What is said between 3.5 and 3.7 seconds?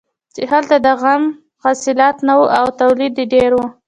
و.